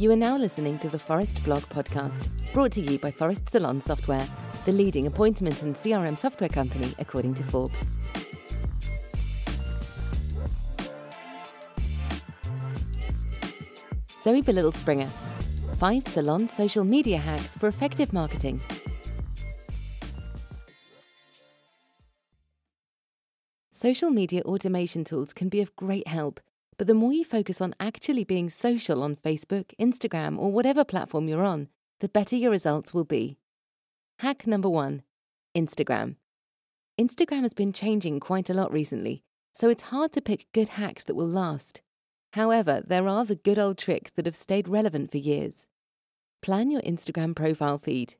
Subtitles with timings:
[0.00, 3.80] You are now listening to the Phorest Blog podcast, brought to you by Phorest Salon
[3.80, 4.24] Software,
[4.64, 7.80] the leading appointment and CRM software company according to Forbes.
[14.22, 15.10] Zoé Bélisle-Springer,
[15.78, 18.60] five salon social media hacks for effective marketing.
[23.72, 26.38] Social media automation tools can be of great help,
[26.78, 31.28] but the more you focus on actually being social on Facebook, Instagram, or whatever platform
[31.28, 31.68] you're on,
[32.00, 33.36] the better your results will be.
[34.20, 35.02] Hack number one
[35.56, 36.16] Instagram.
[36.98, 41.02] Instagram has been changing quite a lot recently, so it's hard to pick good hacks
[41.04, 41.82] that will last.
[42.34, 45.66] However, there are the good old tricks that have stayed relevant for years.
[46.42, 48.14] Plan your Instagram profile feed.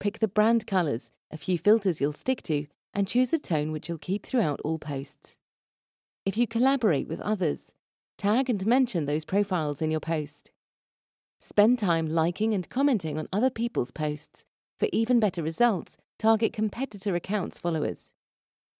[0.00, 3.88] Pick the brand colours, a few filters you'll stick to, and choose a tone which
[3.88, 5.36] you'll keep throughout all posts.
[6.24, 7.74] If you collaborate with others,
[8.22, 10.52] tag and mention those profiles in your post.
[11.40, 14.44] Spend time liking and commenting on other people's posts.
[14.78, 18.12] For even better results, target competitor accounts followers.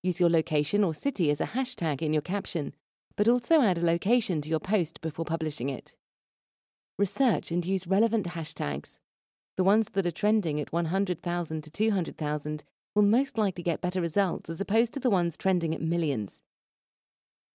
[0.00, 2.72] Use your location or city as a hashtag in your caption,
[3.16, 5.96] but also add a location to your post before publishing it.
[6.96, 9.00] Research and use relevant hashtags.
[9.56, 12.62] The ones that are trending at 100,000 to 200,000
[12.94, 16.42] will most likely get better results as opposed to the ones trending at millions.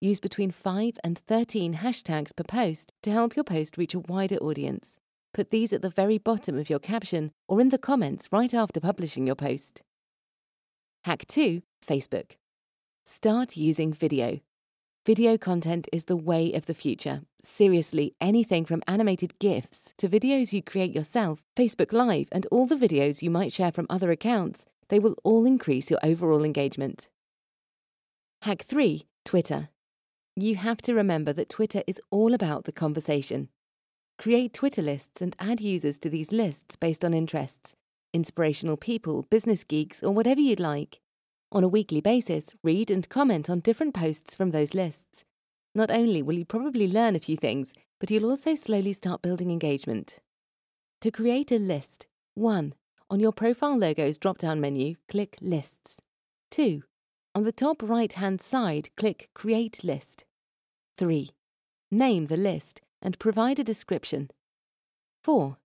[0.00, 4.36] Use between 5 and 13 hashtags per post to help your post reach a wider
[4.36, 4.96] audience.
[5.34, 8.80] Put these at the very bottom of your caption or in the comments right after
[8.80, 9.82] publishing your post.
[11.04, 12.32] Hack 2 Facebook.
[13.04, 14.40] Start using video.
[15.04, 17.22] Video content is the way of the future.
[17.42, 22.76] Seriously, anything from animated GIFs to videos you create yourself, Facebook Live, and all the
[22.76, 27.08] videos you might share from other accounts they will all increase your overall engagement.
[28.42, 29.68] Hack 3 Twitter.
[30.40, 33.48] You have to remember that Twitter is all about the conversation.
[34.18, 37.74] Create Twitter lists and add users to these lists based on interests
[38.14, 41.00] inspirational people, business geeks, or whatever you'd like.
[41.50, 45.24] On a weekly basis, read and comment on different posts from those lists.
[45.74, 49.50] Not only will you probably learn a few things, but you'll also slowly start building
[49.50, 50.20] engagement.
[51.00, 52.74] To create a list, 1.
[53.10, 56.00] On your profile logo's drop down menu, click Lists.
[56.52, 56.84] 2.
[57.34, 60.24] On the top right hand side, click Create List.
[60.98, 61.30] 3.
[61.92, 64.32] Name the list and provide a description.
[65.22, 65.56] 4.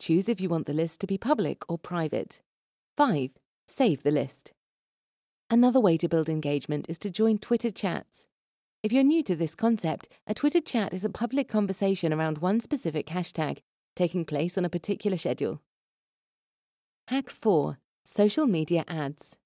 [0.00, 2.40] Choose if you want the list to be public or private.
[2.96, 3.32] 5.
[3.66, 4.54] Save the list.
[5.50, 8.26] Another way to build engagement is to join Twitter chats.
[8.82, 12.58] If you're new to this concept, a Twitter chat is a public conversation around one
[12.58, 13.58] specific hashtag,
[13.94, 15.60] taking place on a particular schedule.
[17.08, 19.36] Hack 4 Social Media Ads.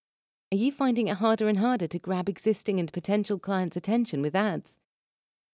[0.53, 4.37] Are you finding it harder and harder to grab existing and potential clients' attention with
[4.37, 4.79] ads?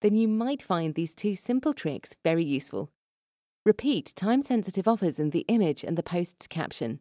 [0.00, 2.90] Then you might find these two simple tricks very useful.
[3.64, 7.00] Repeat time sensitive offers in the image and the post's caption.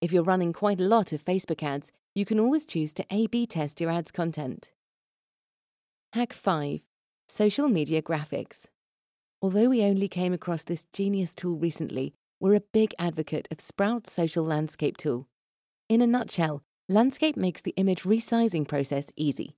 [0.00, 3.26] If you're running quite a lot of Facebook ads, you can always choose to A
[3.26, 4.72] B test your ads content.
[6.14, 6.80] Hack 5
[7.28, 8.66] Social Media Graphics.
[9.42, 14.06] Although we only came across this genius tool recently, we're a big advocate of Sprout
[14.06, 15.28] Social landscape tool.
[15.88, 19.57] In a nutshell, Landscape makes the image resizing process easy.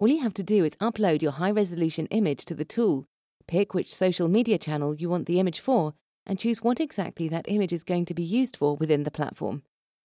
[0.00, 3.06] All you have to do is upload your high resolution image to the tool,
[3.48, 5.94] pick which social media channel you want the image for,
[6.24, 9.62] and choose what exactly that image is going to be used for within the platform.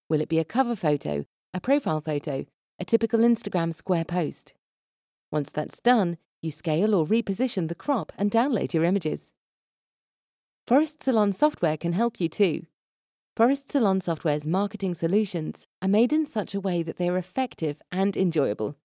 [0.09, 2.45] Will it be a cover photo, a profile photo,
[2.79, 4.55] a typical Instagram square post?
[5.31, 9.31] Once that's done, you scale or reposition the crop and download your images.
[10.65, 12.65] Phorest Salon software can help you too.
[13.37, 17.79] Phorest Salon software's marketing solutions are made in such a way that they are effective
[17.91, 18.75] and enjoyable.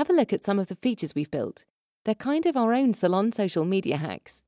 [0.00, 1.66] Have a look at some of the features we've built.
[2.06, 4.42] They're kind of our own salon social media hacks.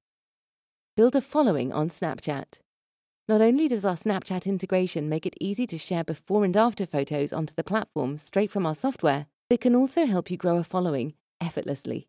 [0.96, 2.60] Build a following on Snapchat.
[3.28, 7.34] Not only does our Snapchat integration make it easy to share before and after photos
[7.34, 10.64] onto the platform straight from our software, but it can also help you grow a
[10.64, 12.08] following effortlessly.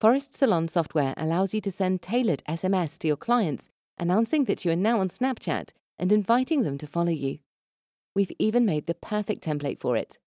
[0.00, 4.72] Phorest Salon software allows you to send tailored SMS to your clients announcing that you
[4.72, 5.68] are now on Snapchat
[6.00, 7.38] and inviting them to follow you.
[8.12, 10.18] We've even made the perfect template for it.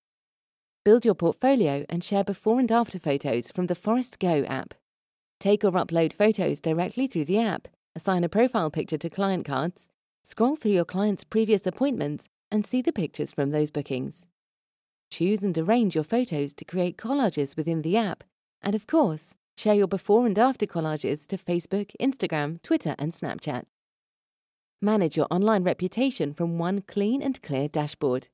[0.86, 4.74] Build your portfolio and share before and after photos from the Phorest Go app.
[5.40, 9.90] Take or upload photos directly through the app, assign a profile picture to client cards,
[10.24, 14.28] scroll through your client's previous appointments, and see the pictures from those bookings.
[15.12, 18.24] Choose and arrange your photos to create collages within the app,
[18.62, 23.64] and of course, Share your before and after collages to Facebook, Instagram, Twitter, and Snapchat.
[24.82, 28.28] Manage your online reputation from one clean and clear dashboard.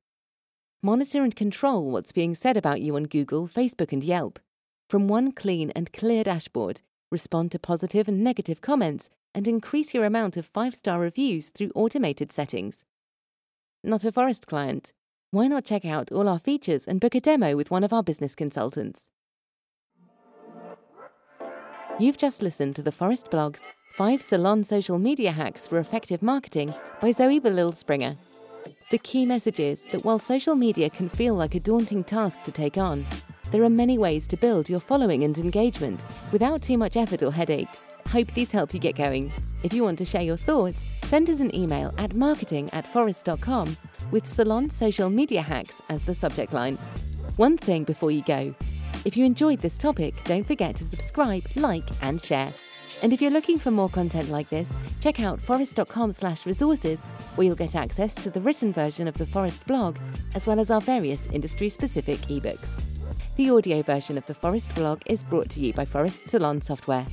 [0.83, 4.39] Monitor and control what's being said about you on Google, Facebook, and Yelp.
[4.89, 6.81] From one clean and clear dashboard,
[7.11, 11.71] respond to positive and negative comments, and increase your amount of five star reviews through
[11.75, 12.83] automated settings.
[13.83, 14.91] Not a Phorest client?
[15.29, 18.01] Why not check out all our features and book a demo with one of our
[18.01, 19.07] business consultants?
[21.99, 23.61] You've just listened to the Phorest Blog's
[23.97, 28.17] 5 Salon Social Media Hacks for Effective Marketing by Zoé Bélisle-Springer.
[28.91, 32.51] The key message is that while social media can feel like a daunting task to
[32.51, 33.05] take on,
[33.49, 36.03] there are many ways to build your following and engagement
[36.33, 37.88] without too much effort or headaches.
[38.09, 39.31] Hope these help you get going.
[39.63, 43.77] If you want to share your thoughts, send us an email at marketing at phorest.com
[44.11, 46.77] with Salon Social Media Hacks as the subject line.
[47.38, 48.53] One thing before you go.
[49.05, 52.53] If you enjoyed this topic, don't forget to subscribe, like, and share.
[53.01, 57.01] And if you're looking for more content like this, check out phorest.com slash resources,
[57.36, 59.98] where you'll get access to the written version of the Phorest blog,
[60.36, 62.80] as well as our various industry-specific ebooks.
[63.38, 67.07] The audio version of the Phorest blog is brought to you by Phorest Salon Software.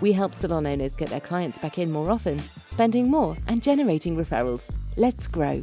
[0.00, 4.16] We help salon owners get their clients back in more often, spending more and generating
[4.16, 4.74] referrals.
[4.96, 5.62] Let's grow.